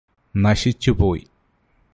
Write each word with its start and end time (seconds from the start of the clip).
നശിച്ചുപോയി 0.35 1.23